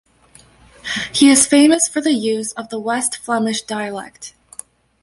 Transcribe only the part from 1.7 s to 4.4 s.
for the use of the West Flemish dialect.